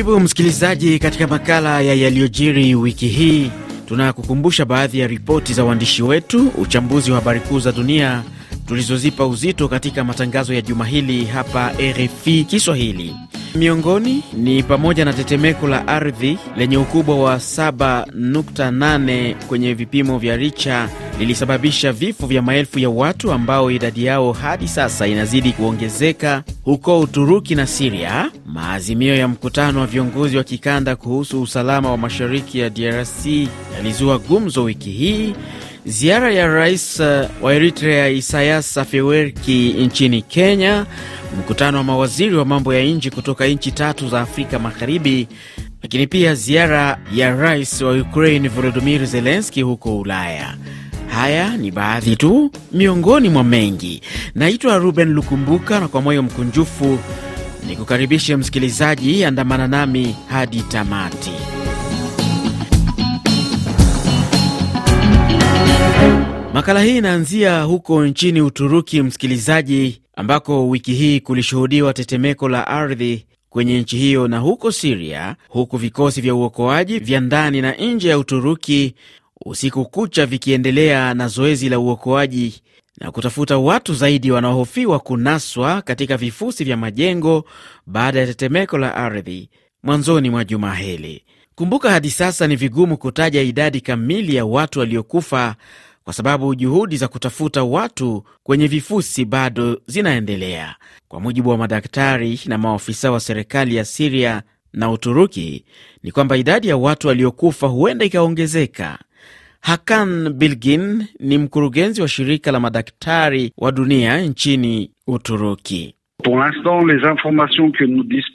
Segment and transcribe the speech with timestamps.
[0.00, 3.50] Karibu msikilizaji katika makala ya yaliyojiri wiki hii.
[3.88, 8.22] Tunakukumbusha baadhi ya ripoti za waandishi wetu, uchambuzi wa habari kuu za dunia
[8.70, 13.16] tulizozipa uzito katika matangazo ya juma hili hapa RFI Kiswahili.
[13.54, 20.88] Miongoni ni pamoja na tetemeko la ardhi lenye ukubwa wa 7.8 kwenye vipimo vya Richa
[21.18, 27.54] lilisababisha vifo vya maelfu ya watu ambao idadi yao hadi sasa inazidi kuongezeka huko Uturuki
[27.54, 28.30] na Siria.
[28.46, 33.26] Maazimio ya mkutano wa viongozi wa kikanda kuhusu usalama wa mashariki ya DRC
[33.76, 35.34] yalizua gumzo wiki hii.
[35.86, 37.00] Ziara ya rais
[37.42, 40.86] wa Eritrea Isayas Afewerki nchini Kenya,
[41.38, 45.28] mkutano wa mawaziri wa mambo ya nje kutoka nchi tatu za Afrika Magharibi,
[45.82, 50.54] lakini pia ziara ya rais wa Ukraine Volodymyr Zelensky huko Ulaya.
[51.08, 54.02] Haya ni baadhi tu miongoni mwa mengi.
[54.34, 56.98] Naitwa Ruben Lukumbuka, na kwa moyo mkunjufu
[57.68, 61.32] ni kukaribishe msikilizaji, andamana nami hadi tamati.
[66.54, 73.80] Makala hii inaanzia huko nchini Uturuki, msikilizaji, ambako wiki hii kulishuhudiwa tetemeko la ardhi kwenye
[73.80, 78.94] nchi hiyo na huko Siria, huku vikosi vya uokoaji vya ndani na nje ya Uturuki
[79.46, 82.62] usiku kucha vikiendelea na zoezi la uokoaji
[83.00, 87.44] na kutafuta watu zaidi wanaohofiwa kunaswa katika vifusi vya majengo
[87.86, 89.48] baada ya tetemeko la ardhi
[89.82, 91.24] mwanzoni mwa juma hili.
[91.54, 95.56] Kumbuka, hadi sasa ni vigumu kutaja idadi kamili ya watu waliokufa
[96.04, 100.76] kwa sababu juhudi za kutafuta watu kwenye vifusi bado zinaendelea.
[101.08, 105.64] Kwa mujibu wa madaktari na maafisa wa serikali ya Siria na Uturuki,
[106.02, 108.98] ni kwamba idadi ya watu waliokufa huenda ikaongezeka.
[109.60, 115.94] Hakan Bilgin ni mkurugenzi wa shirika la madaktari wa dunia nchini Uturuki.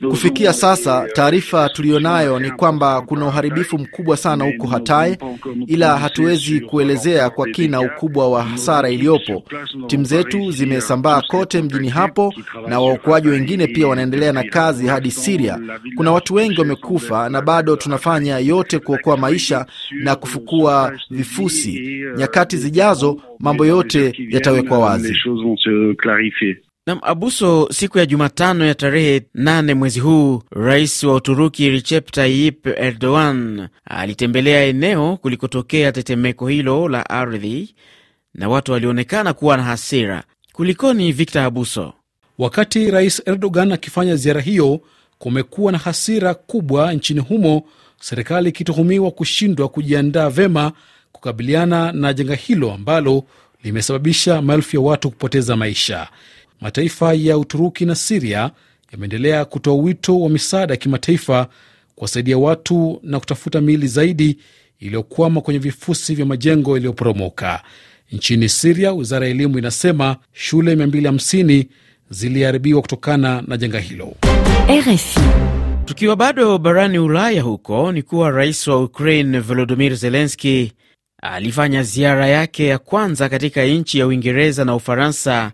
[0.10, 5.16] Kufikia sasa taarifa tuliyonayo ni kwamba kuna uharibifu mkubwa sana huko Hatay,
[5.68, 9.44] ila hatuwezi kuelezea kwa kina ukubwa wa hasara iliyopo.
[9.88, 12.34] Timu zetu zimesambaa kote mjini hapo
[12.68, 15.60] na waokoaji wengine pia wanaendelea na kazi hadi Siria.
[15.96, 19.66] Kuna watu wengi wamekufa na bado tunafanya yote kuokoa maisha
[20.04, 22.02] na kufukua vifusi.
[22.18, 25.16] Nyakati zijazo mambo yote yatawekwa wazi.
[26.88, 32.68] Nam Abuso, siku ya Jumatano ya tarehe 8 mwezi huu, rais wa Uturuki Recep Tayyip
[32.68, 37.76] Erdogan alitembelea eneo kulikotokea tetemeko hilo la ardhi
[38.34, 40.24] na watu walionekana kuwa na hasira.
[40.54, 41.94] Kulikoni, Victor Abuso?
[42.38, 44.82] Wakati rais Erdogan akifanya ziara hiyo,
[45.18, 47.64] kumekuwa na hasira kubwa nchini humo,
[48.02, 50.72] serikali ikituhumiwa kushindwa kujiandaa vema
[51.12, 53.24] kukabiliana na janga hilo ambalo
[53.64, 56.08] limesababisha maelfu ya watu kupoteza maisha.
[56.62, 58.52] Mataifa ya Uturuki na Siria
[58.92, 61.48] yameendelea kutoa wito wa misaada ya kimataifa
[61.96, 64.38] kuwasaidia watu na kutafuta miili zaidi
[64.80, 67.64] iliyokwama kwenye vifusi vya majengo yaliyoporomoka.
[68.12, 71.66] Nchini Siria, wizara ya elimu inasema shule 250
[72.10, 74.14] ziliharibiwa kutokana na janga hilo.
[74.70, 75.20] RFI.
[75.86, 80.72] Tukiwa bado barani Ulaya, huko ni kuwa rais wa Ukraine Volodymyr Zelensky
[81.22, 85.52] alifanya ziara yake ya kwanza katika nchi ya Uingereza na Ufaransa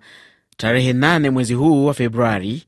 [0.61, 2.63] tarehe 8 mwezi huu wa Februari,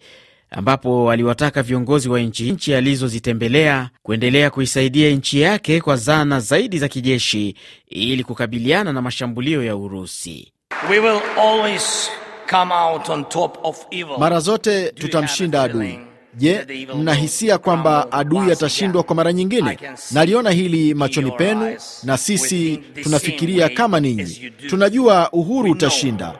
[0.51, 6.87] ambapo aliwataka viongozi wa nchi nchi alizozitembelea kuendelea kuisaidia nchi yake kwa zana zaidi za
[6.87, 7.55] kijeshi
[7.87, 10.51] ili kukabiliana na mashambulio ya Urusi.
[10.89, 12.09] We will always
[12.49, 14.17] come out on top of evil.
[14.19, 15.99] Mara zote tutamshinda adui.
[16.37, 16.65] Je,
[16.97, 19.77] mnahisia kwamba adui atashindwa kwa mara nyingine?
[20.11, 24.51] Naliona hili machoni penu, na sisi tunafikiria kama ninyi.
[24.69, 26.33] Tunajua uhuru utashinda.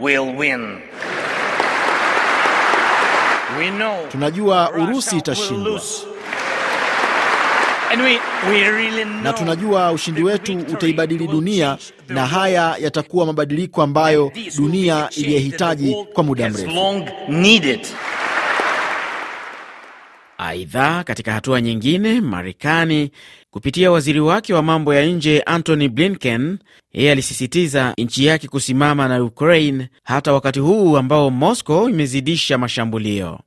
[0.00, 0.78] Will win.
[3.58, 5.80] We know tunajua Urusi itashindwa
[8.50, 16.24] really na tunajua ushindi wetu utaibadili dunia, na haya yatakuwa mabadiliko ambayo dunia iliyehitaji kwa
[16.24, 17.04] muda mrefu.
[20.38, 23.10] Aidha, katika hatua nyingine, Marekani
[23.50, 26.58] kupitia waziri wake wa mambo ya nje Antony Blinken,
[26.92, 33.38] yeye alisisitiza nchi yake kusimama na Ukraine hata wakati huu ambao Moscow imezidisha mashambulio.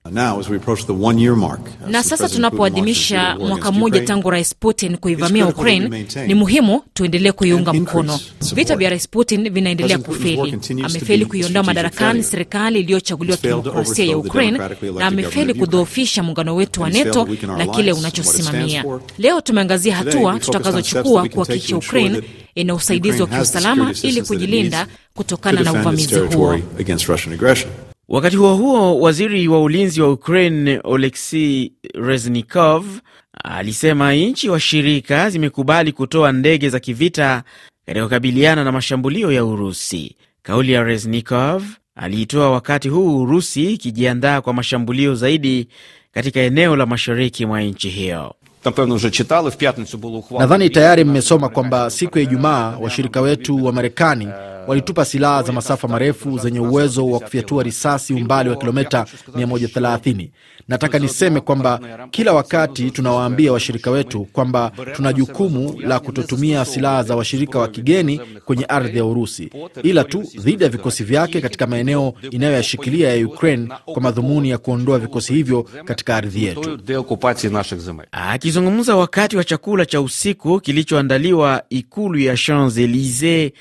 [1.88, 8.20] Na sasa tunapoadhimisha mwaka mmoja tangu Rais Putin kuivamia Ukraine, ni muhimu tuendelee kuiunga mkono.
[8.56, 10.60] Vita vya Rais Putin vinaendelea kufeli.
[10.84, 14.58] Amefeli kuiondoa madarakani serikali iliyochaguliwa kidemokrasia ya Ukraine
[14.98, 18.86] na amefeli kudhoofisha muungano wetu wa NATO na kile unachosimamia.
[19.18, 22.22] Leo tumeangazia hatua tutakazochukua kuhakikisha Ukraine
[22.56, 26.60] ina usaidizi wa kiusalama ili kujilinda kutokana na uvamizi huo.
[28.08, 32.86] Wakati huo huo, waziri wa ulinzi wa Ukraine Oleksiy Reznikov
[33.44, 37.44] alisema nchi washirika zimekubali kutoa ndege za kivita
[37.86, 40.16] katika kukabiliana na mashambulio ya Urusi.
[40.42, 41.64] Kauli ya Reznikov
[41.96, 45.68] aliitoa wakati huu Urusi ikijiandaa kwa mashambulio zaidi
[46.12, 48.36] katika eneo la mashariki mwa nchi hiyo.
[50.40, 54.28] Nadhani tayari mmesoma kwamba siku ya Ijumaa washirika wetu wa Marekani
[54.68, 59.06] walitupa silaha za masafa marefu zenye uwezo wa kufyatua risasi umbali wa kilomita
[59.36, 60.30] 130.
[60.68, 61.80] Nataka niseme kwamba
[62.12, 68.22] kila wakati tunawaambia washirika wetu kwamba tuna jukumu la kutotumia silaha za washirika wa kigeni
[68.46, 69.50] kwenye ardhi ya Urusi,
[69.84, 75.00] ila tu dhidi ya vikosi vyake katika maeneo inayoyashikilia ya Ukraine kwa madhumuni ya kuondoa
[75.00, 76.80] vikosi hivyo katika ardhi yetu.
[78.12, 83.52] Akizungumza wakati wa chakula cha usiku kilichoandaliwa ikulu ya Champs Elysees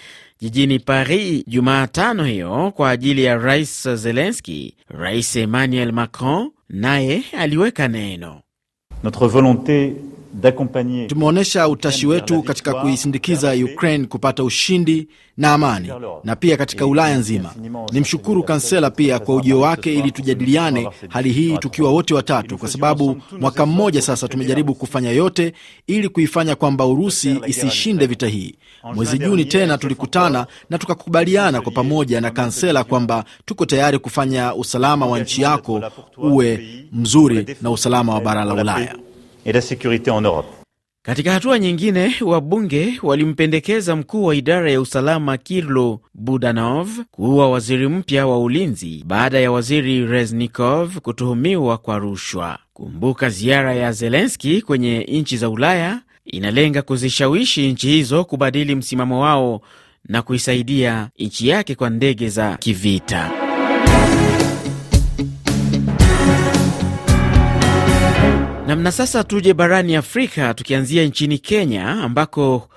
[0.81, 1.45] Paris.
[9.05, 9.95] Notre volonté
[11.09, 15.89] Tumeonyesha utashi wetu katika kuisindikiza Ukraine kupata ushindi na amani,
[16.25, 17.55] na pia katika Ulaya nzima.
[17.93, 23.17] Nimshukuru kansela pia kwa ujio wake, ili tujadiliane hali hii tukiwa wote watatu, kwa sababu
[23.41, 25.53] mwaka mmoja sasa tumejaribu kufanya yote
[25.87, 28.55] ili kuifanya kwamba Urusi isishinde vita hii.
[28.95, 35.07] Mwezi Juni tena tulikutana na tukakubaliana kwa pamoja na kansela kwamba tuko tayari kufanya usalama
[35.07, 35.83] wa nchi yako
[36.17, 36.61] uwe
[36.93, 38.97] mzuri na usalama wa bara la Ulaya.
[39.47, 40.47] Et la sécurité en Europe.
[41.05, 48.27] Katika hatua nyingine, wabunge walimpendekeza mkuu wa idara ya usalama Kirlo Budanov kuwa waziri mpya
[48.27, 52.59] wa ulinzi baada ya waziri Reznikov kutuhumiwa kwa rushwa.
[52.73, 59.61] Kumbuka ziara ya Zelenski kwenye nchi za Ulaya inalenga kuzishawishi nchi hizo kubadili msimamo wao
[60.09, 63.42] na kuisaidia nchi yake kwa ndege za kivita.
[68.73, 72.69] Namna sasa, tuje barani Afrika, tukianzia nchini Kenya ambako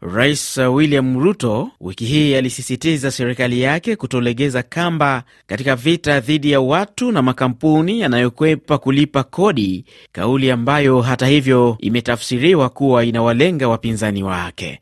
[0.00, 7.12] Rais William Ruto wiki hii alisisitiza serikali yake kutolegeza kamba katika vita dhidi ya watu
[7.12, 14.80] na makampuni yanayokwepa kulipa kodi, kauli ambayo hata hivyo imetafsiriwa kuwa inawalenga wapinzani wake.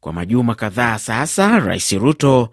[0.00, 2.50] Kwa majuma kadhaa sasa, Rais Ruto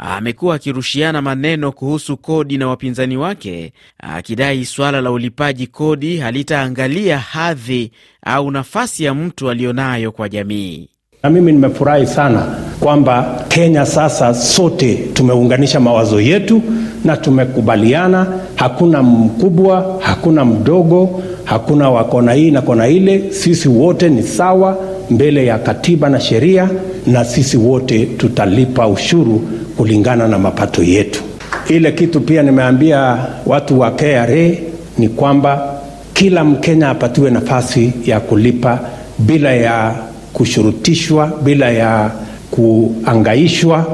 [0.00, 7.90] amekuwa akirushiana maneno kuhusu kodi na wapinzani wake, akidai suala la ulipaji kodi halitaangalia hadhi
[8.26, 10.88] au nafasi ya mtu aliyonayo kwa jamii.
[11.22, 16.62] Na mimi nimefurahi sana kwamba Kenya sasa sote tumeunganisha mawazo yetu
[17.04, 23.32] na tumekubaliana, hakuna mkubwa, hakuna mdogo, hakuna wa kona hii na kona ile.
[23.32, 24.78] Sisi wote ni sawa
[25.10, 26.70] mbele ya katiba na sheria,
[27.06, 31.22] na sisi wote tutalipa ushuru kulingana na mapato yetu.
[31.68, 34.50] Ile kitu pia nimeambia watu wa KRA
[34.98, 35.72] ni kwamba
[36.14, 38.80] kila Mkenya apatiwe nafasi ya kulipa
[39.18, 39.94] bila ya
[40.32, 42.10] kushurutishwa, bila ya
[42.50, 43.86] kuangaishwa.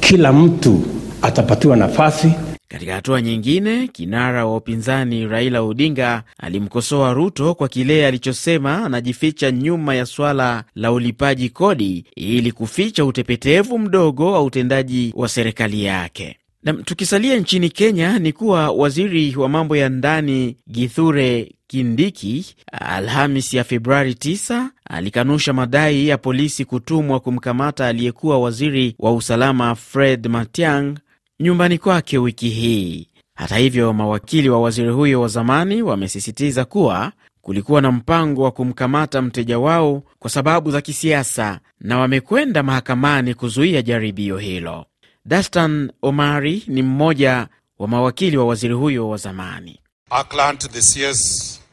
[0.00, 0.80] Kila mtu
[1.22, 2.28] atapatiwa nafasi.
[2.68, 9.94] Katika hatua nyingine, kinara wa upinzani Raila Odinga alimkosoa Ruto kwa kile alichosema anajificha nyuma
[9.94, 16.36] ya swala la ulipaji kodi ili kuficha utepetevu mdogo wa utendaji wa serikali yake.
[16.62, 23.64] Na tukisalia nchini Kenya ni kuwa waziri wa mambo ya ndani Githure Kindiki Alhamis ya
[23.64, 30.98] Februari 9 alikanusha madai ya polisi kutumwa kumkamata aliyekuwa waziri wa usalama Fred Matiang'i
[31.40, 33.08] nyumbani kwake wiki hii.
[33.34, 39.22] Hata hivyo, mawakili wa waziri huyo wa zamani wamesisitiza kuwa kulikuwa na mpango wa kumkamata
[39.22, 44.86] mteja wao kwa sababu za kisiasa na wamekwenda mahakamani kuzuia jaribio hilo.
[45.24, 49.80] Dastan Omari ni mmoja wa mawakili wa waziri huyo wa zamani.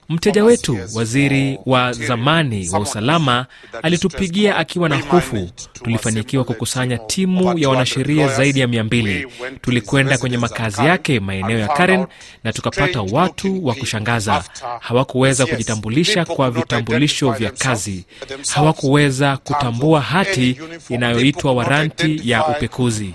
[0.10, 3.46] Mteja wetu waziri wa zamani wa usalama
[3.84, 5.50] alitupigia akiwa na hofu.
[5.74, 9.28] Tulifanikiwa kukusanya timu ya wanasheria zaidi ya mia mbili.
[9.62, 12.06] Tulikwenda kwenye makazi yake maeneo ya Karen
[12.44, 14.44] na tukapata watu wa kushangaza.
[14.80, 18.06] Hawakuweza kujitambulisha kwa vitambulisho vya kazi,
[18.54, 23.14] hawakuweza kutambua hati inayoitwa waranti ya upekuzi.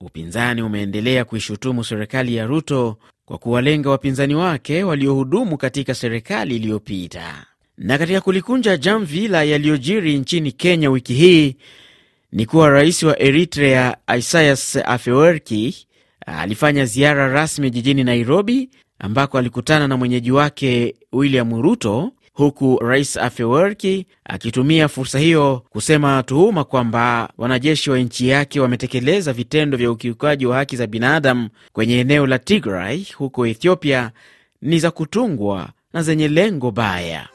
[0.00, 2.96] Upinzani umeendelea kuishutumu serikali ya Ruto
[3.30, 7.46] kwa kuwalenga wapinzani wake waliohudumu katika serikali iliyopita.
[7.78, 11.56] Na katika kulikunja jamvi la yaliyojiri nchini Kenya wiki hii
[12.32, 15.86] ni kuwa rais wa Eritrea Isaias Afewerki
[16.26, 24.06] alifanya ziara rasmi jijini Nairobi, ambako alikutana na mwenyeji wake William Ruto huku Rais Afewerki
[24.24, 30.56] akitumia fursa hiyo kusema tuhuma kwamba wanajeshi wa nchi yake wametekeleza vitendo vya ukiukaji wa
[30.56, 34.10] haki za binadamu kwenye eneo la Tigray huko Ethiopia
[34.62, 37.28] ni za kutungwa na zenye lengo baya.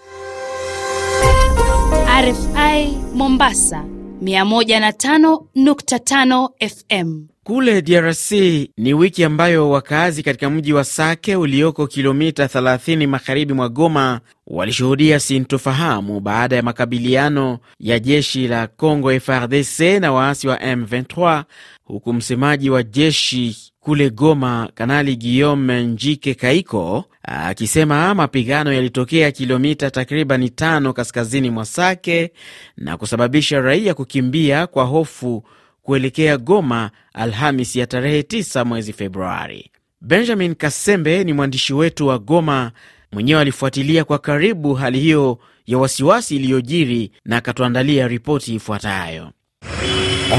[2.22, 3.84] RFI Mombasa
[4.24, 7.26] 105.5 FM.
[7.48, 8.32] Kule DRC
[8.78, 15.20] ni wiki ambayo wakazi katika mji wa Sake ulioko kilomita 30 magharibi mwa Goma walishuhudia
[15.20, 21.44] sintofahamu baada ya makabiliano ya jeshi la Congo FRDC na waasi wa M23,
[21.84, 30.50] huku msemaji wa jeshi kule Goma, Kanali Guillaume Njike Kaiko akisema mapigano yalitokea kilomita takribani
[30.50, 32.32] tano kaskazini mwa Sake
[32.78, 35.44] na kusababisha raia kukimbia kwa hofu
[35.86, 39.72] kuelekea Goma Alhamis ya tarehe 9 mwezi Februari.
[40.02, 42.72] Benjamin Kasembe ni mwandishi wetu wa Goma,
[43.12, 45.38] mwenyewe alifuatilia kwa karibu hali hiyo
[45.68, 49.32] ya wasiwasi iliyojiri na akatuandalia ripoti ifuatayo.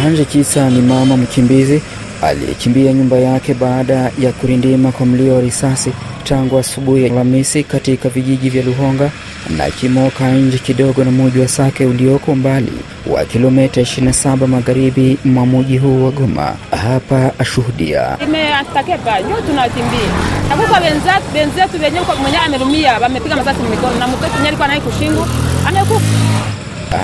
[0.06, 1.82] Anje Kisa ni mama mkimbizi
[2.22, 5.92] aliyekimbia nyumba yake baada ya kurindima kwa mlio wa risasi
[6.28, 9.10] tangu asubuhi ya Alhamisi katika vijiji vya Luhonga
[9.56, 12.72] na Kimoka nje kidogo na muji wa Sake ulioko umbali
[13.06, 16.54] wa kilomita 27 magharibi mwa muji huu wa Goma.
[16.82, 20.10] Hapa ashuhudia imeatakepa juu tunakimbia
[20.52, 20.80] akuka
[21.34, 25.26] wenzetu wenyewe mwenyewe amerumia, wamepiga masasi mikono na mtoto alikuwa naye kushingu
[25.68, 26.06] amekufa.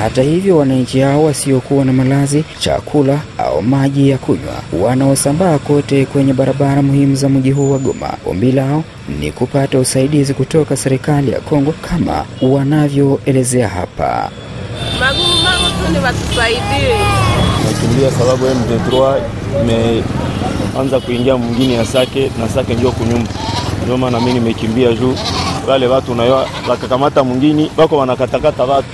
[0.00, 6.32] Hata hivyo, wananchi hao wasiokuwa na malazi, chakula au maji ya kunywa wanaosambaa kote kwenye
[6.32, 8.84] barabara muhimu za mji huu wa Goma, ombi lao
[9.20, 14.30] ni kupata usaidizi kutoka serikali ya Kongo kama wanavyoelezea hapa.
[15.00, 16.96] Magumu mambo tu ni watusaidie.
[17.64, 19.20] Nakimbia sababu M23
[20.72, 23.30] imeanza kuingia mwingine ya Sake na Sake ndio kunyumba,
[23.82, 25.14] ndio maana mimi nimekimbia juu
[25.68, 28.88] wale watu nayo wakakamata mwingine wako wanakatakata watu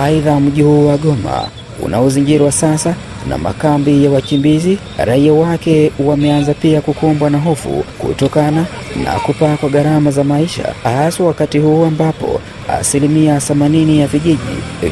[0.00, 1.48] Aidha, mji huu wa Goma
[1.82, 2.94] unaozingirwa sasa
[3.28, 8.66] na makambi ya wakimbizi, raia wake wameanza pia kukumbwa na hofu kutokana
[9.04, 14.38] na kupaa kwa gharama za maisha, hasa wakati huu ambapo asilimia 80 ya vijiji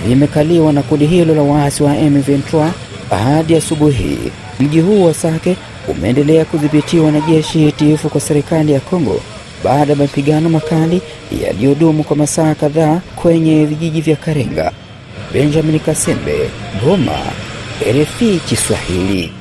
[0.07, 2.69] vimekaliwa na kundi hilo la waasi wa M23.
[3.11, 4.19] Hadi asubuhi
[4.61, 5.57] mji huu wa Sake
[5.89, 9.21] umeendelea kudhibitiwa na jeshi tiifu kwa serikali ya Kongo
[9.65, 11.03] baada ya mapigano makali
[11.43, 14.73] yaliyodumu kwa masaa kadhaa kwenye vijiji vya Karenga.
[15.33, 16.51] Benjamin Kasembe,
[16.85, 17.19] Goma,
[17.83, 19.33] RFI Kiswahili.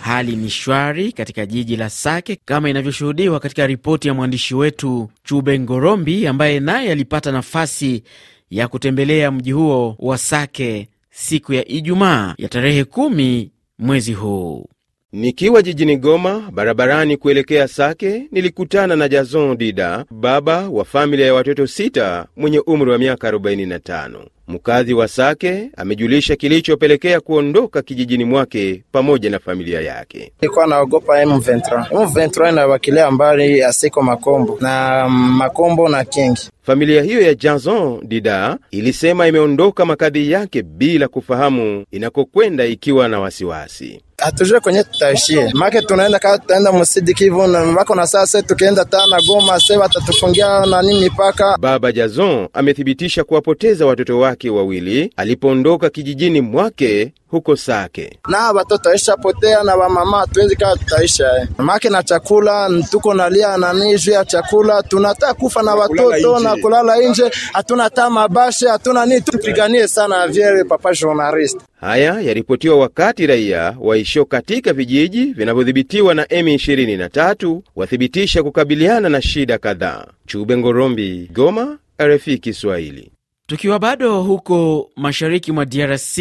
[0.00, 5.58] Hali ni shwari katika jiji la Sake kama inavyoshuhudiwa katika ripoti ya mwandishi wetu Chube
[5.60, 8.02] Ngorombi ambaye naye alipata nafasi
[8.50, 14.66] ya kutembelea mji huo wa Sake siku ya Ijumaa ya tarehe kumi mwezi huu.
[15.12, 21.66] Nikiwa jijini Goma barabarani kuelekea Sake, nilikutana na Jason Dida, baba wa familia ya watoto
[21.66, 24.10] sita mwenye umri wa miaka 45.
[24.48, 30.32] Mkazi wa Sake amejulisha kilichopelekea kuondoka kijijini mwake pamoja na familia yake.
[30.42, 31.88] Nilikuwa naogopa M23.
[31.90, 36.48] M23 inawakilia mbali Asiko Makombo na Makombo na Kingi.
[36.62, 44.00] Familia hiyo ya Jason Dida ilisema imeondoka makadhi yake bila kufahamu inakokwenda ikiwa na wasiwasi.
[44.24, 47.38] Hatujue kwenye tutaishie make, tunaenda kaa tutaenda Musidi Kivu
[47.76, 51.56] wako na sasa, tukienda tana Goma se watatufungia nani mipaka.
[51.60, 58.18] Baba Jason amethibitisha kuwapoteza watoto wake wawili alipoondoka kijijini mwake huko Sake.
[58.28, 63.98] Na watoto aisha potea na wamama hatuwezi kaa tutaisha make na chakula tuko nalia nani
[63.98, 69.20] juu ya chakula, tunataka kufa na watoto na kulala nje, hatuna hata mabashe, hatuna nini,
[69.20, 71.60] tupiganie sana vyere papa journalist.
[71.80, 80.06] Haya yaripotiwa wakati raia waishio katika vijiji vinavyodhibitiwa na M23 wathibitisha kukabiliana na shida kadhaa.
[80.26, 83.12] Chube Ngorombi, Goma, RFI Kiswahili.
[83.46, 86.18] Tukiwa bado huko mashariki mwa DRC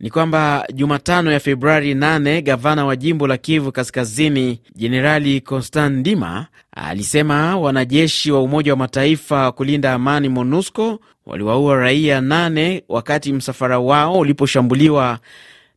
[0.00, 6.46] ni kwamba Jumatano ya Februari 8 gavana wa jimbo la Kivu Kaskazini Jenerali Constant Ndima
[6.72, 13.78] alisema wanajeshi wa Umoja wa Mataifa wa kulinda amani MONUSCO waliwaua raia 8 wakati msafara
[13.78, 15.18] wao uliposhambuliwa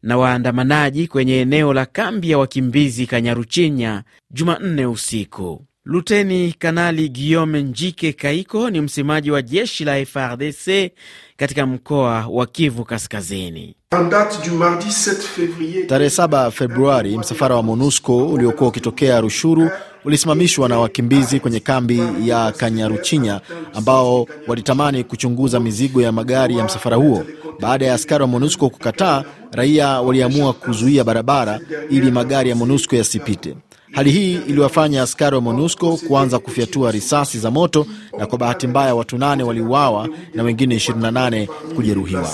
[0.04, 5.66] na waandamanaji kwenye eneo la kambi ya wakimbizi Kanyaruchinya Jumanne usiku.
[5.86, 10.92] Luteni Kanali Guillaume Njike Kaiko ni msemaji wa jeshi la FRDC
[11.38, 13.76] katika mkoa wa Kivu Kaskazini.
[15.88, 19.70] Tarehe 7 Februari, msafara wa MONUSCO uliokuwa ukitokea Rushuru
[20.06, 23.42] ulisimamishwa na wakimbizi kwenye kambi ya Kanyaruchinya
[23.74, 27.26] ambao walitamani kuchunguza mizigo ya magari ya msafara huo.
[27.60, 31.60] Baada ya askari wa MONUSCO kukataa, raia waliamua kuzuia barabara
[31.90, 33.56] ili magari ya MONUSCO yasipite.
[33.94, 37.86] Hali hii iliwafanya askari wa MONUSCO kuanza kufyatua risasi za moto,
[38.18, 41.46] na kwa bahati mbaya watu nane waliuawa na wengine 28
[41.76, 42.30] kujeruhiwa.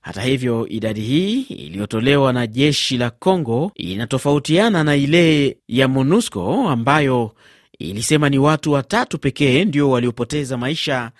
[0.00, 7.32] Hata hivyo, idadi hii iliyotolewa na jeshi la Congo inatofautiana na ile ya MONUSCO ambayo
[7.78, 11.10] ilisema ni watu watatu pekee ndio waliopoteza maisha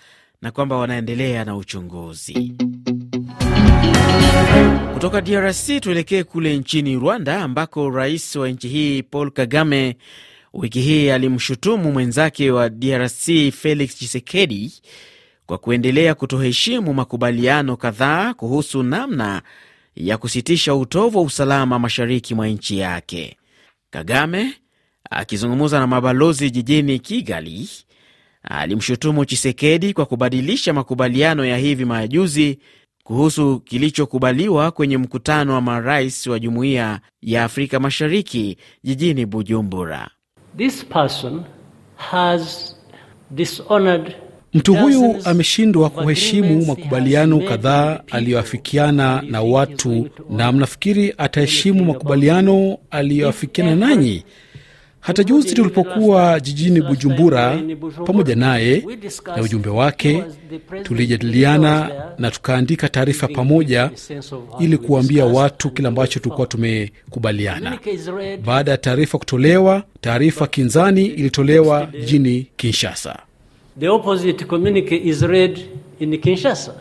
[0.43, 2.54] na kwamba wanaendelea na uchunguzi.
[5.04, 9.96] Kutoka DRC tuelekee kule nchini Rwanda ambako rais wa nchi hii Paul Kagame
[10.54, 14.73] wiki hii alimshutumu mwenzake wa DRC Felix Tshisekedi
[15.46, 19.42] kwa kuendelea kutoheshimu makubaliano kadhaa kuhusu namna
[19.96, 23.37] ya kusitisha utovu wa usalama mashariki mwa nchi yake.
[23.90, 24.52] Kagame
[25.11, 27.68] akizungumza na mabalozi jijini Kigali
[28.42, 32.58] alimshutumu Chisekedi kwa kubadilisha makubaliano ya hivi majuzi
[33.04, 40.11] kuhusu kilichokubaliwa kwenye mkutano wa marais wa jumuiya ya Afrika Mashariki jijini Bujumbura.
[40.56, 41.42] This person
[41.96, 42.75] has
[43.30, 44.14] dishonored
[44.54, 54.25] Mtu huyu ameshindwa kuheshimu makubaliano kadhaa aliyoafikiana na watu, na mnafikiri ataheshimu makubaliano aliyoafikiana nanyi?
[55.04, 57.61] Hata juzi tulipokuwa jijini Bujumbura
[58.06, 58.84] pamoja naye
[59.37, 60.25] na ujumbe wake,
[60.82, 63.90] tulijadiliana na tukaandika taarifa pamoja
[64.61, 67.78] ili kuwaambia watu kile ambacho tulikuwa tumekubaliana.
[68.44, 73.18] Baada ya taarifa kutolewa, taarifa kinzani ilitolewa jijini Kinshasa.
[73.80, 75.61] The opposite communique is read
[76.00, 76.75] in Kinshasa.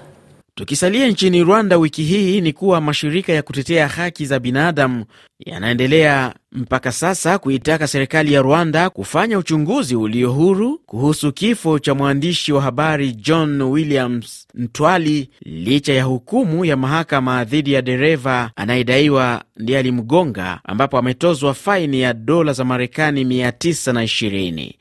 [0.64, 5.06] Tukisalia nchini Rwanda, wiki hii ni kuwa mashirika ya kutetea haki za binadamu
[5.46, 12.54] yanaendelea mpaka sasa kuitaka serikali ya Rwanda kufanya uchunguzi ulio huru kuhusu kifo cha mwandishi
[12.54, 19.80] wa habari John Williams Ntwali licha ya hukumu ya mahakama dhidi ya dereva anayedaiwa ndiye
[19.80, 24.72] alimgonga, ambapo ametozwa faini ya dola za Marekani 920.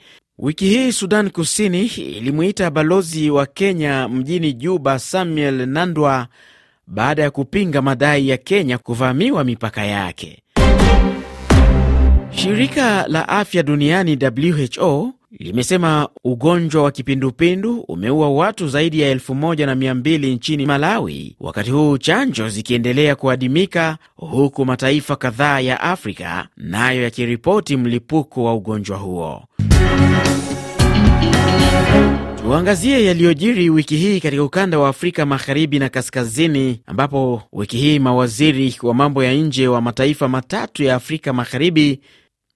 [0.42, 6.26] Wiki hii Sudan Kusini ilimuita balozi wa Kenya mjini Juba Samuel Nandwa
[6.86, 10.42] baada ya kupinga madai ya Kenya kuvamiwa mipaka yake.
[12.30, 14.18] Shirika la afya duniani
[14.78, 20.66] WHO limesema ugonjwa wa kipindupindu umeua watu zaidi ya elfu moja na mia mbili nchini
[20.66, 28.54] Malawi, wakati huu chanjo zikiendelea kuadimika, huku mataifa kadhaa ya Afrika nayo yakiripoti mlipuko wa
[28.54, 29.42] ugonjwa huo.
[32.52, 38.76] Tuangazie yaliyojiri wiki hii katika ukanda wa Afrika magharibi na kaskazini, ambapo wiki hii mawaziri
[38.82, 42.00] wa mambo ya nje wa mataifa matatu ya Afrika magharibi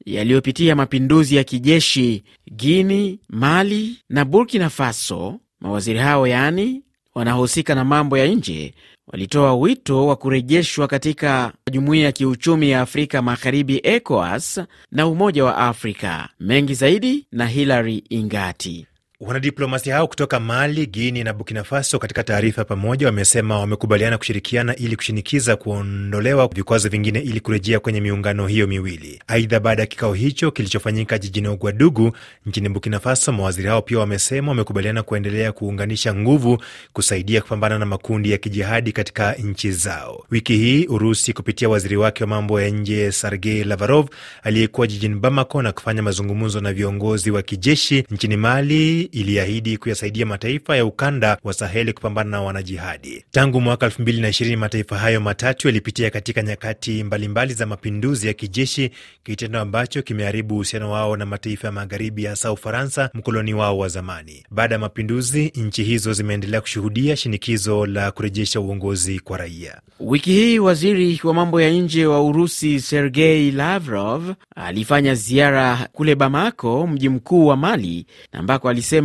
[0.07, 6.83] yaliyopitia mapinduzi ya kijeshi Guini, Mali na Burkina Faso, mawaziri hao yaani
[7.15, 8.75] wanaohusika na mambo ya nje
[9.07, 14.61] walitoa wito wa kurejeshwa katika jumuiya ya kiuchumi ya Afrika Magharibi, ECOWAS
[14.93, 16.29] na Umoja wa Afrika.
[16.41, 18.87] Mengi zaidi na Hilary Ingati.
[19.21, 24.97] Wanadiplomasia hao kutoka Mali, Guini na Burkina Faso katika taarifa pamoja wamesema wamekubaliana kushirikiana ili
[24.97, 29.23] kushinikiza kuondolewa vikwazo vingine ili kurejea kwenye miungano hiyo miwili.
[29.27, 32.13] Aidha, baada ya kikao hicho kilichofanyika jijini Ouagadougou
[32.47, 38.31] nchini Burkina Faso, mawaziri hao pia wamesema wamekubaliana kuendelea kuunganisha nguvu kusaidia kupambana na makundi
[38.31, 40.25] ya kijihadi katika nchi zao.
[40.31, 44.09] Wiki hii Urusi kupitia waziri wake wa mambo ya nje Sergei Lavarov
[44.43, 50.77] aliyekuwa jijini Bamako na kufanya mazungumzo na viongozi wa kijeshi nchini Mali iliahidi kuyasaidia mataifa
[50.77, 53.25] ya ukanda wa Saheli kupambana na wanajihadi.
[53.31, 58.91] Tangu mwaka 2020 mataifa hayo matatu yalipitia katika nyakati mbalimbali mbali za mapinduzi ya kijeshi,
[59.25, 64.45] kitendo ambacho kimeharibu uhusiano wao na mataifa ya magharibi, hasa Ufaransa, mkoloni wao wa zamani.
[64.51, 69.81] Baada ya mapinduzi, nchi hizo zimeendelea kushuhudia shinikizo la kurejesha uongozi kwa raia.
[70.01, 76.87] Wiki hii waziri wa mambo ya nje wa Urusi Sergei Lavrov alifanya ziara kule Bamako,
[76.87, 78.96] mji mkuu wa Mali, ambako alisema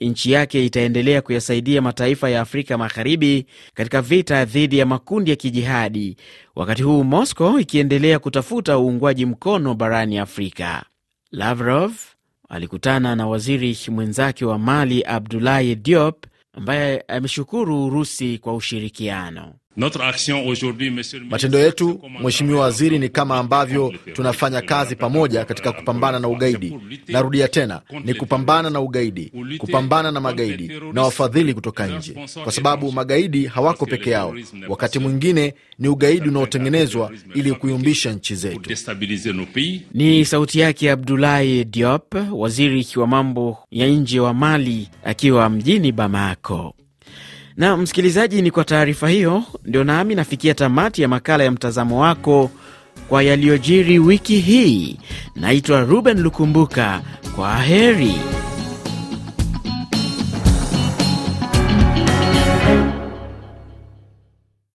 [0.00, 6.16] nchi yake itaendelea kuyasaidia mataifa ya Afrika Magharibi katika vita dhidi ya makundi ya kijihadi,
[6.54, 10.84] wakati huu Moscow ikiendelea kutafuta uungwaji mkono barani Afrika.
[11.30, 11.92] Lavrov
[12.48, 19.54] alikutana na waziri mwenzake wa Mali Abdoulaye Diop ambaye ameshukuru Urusi kwa ushirikiano.
[21.30, 26.78] Matendo yetu, Mheshimiwa Waziri, ni kama ambavyo tunafanya kazi pamoja katika kupambana na ugaidi.
[27.08, 32.92] Narudia tena, ni kupambana na ugaidi, kupambana na magaidi na wafadhili kutoka nje, kwa sababu
[32.92, 34.34] magaidi hawako peke yao.
[34.68, 38.70] Wakati mwingine ni ugaidi unaotengenezwa ili kuyumbisha nchi zetu.
[39.94, 46.74] Ni sauti yake Abdoulaye Diop, waziri wa mambo ya nje wa Mali, akiwa mjini Bamako.
[47.56, 52.50] Na msikilizaji, ni kwa taarifa hiyo ndio nami nafikia tamati ya makala ya mtazamo wako
[53.08, 54.96] kwa yaliyojiri wiki hii.
[55.36, 57.00] Naitwa Ruben Lukumbuka,
[57.36, 58.14] kwa heri.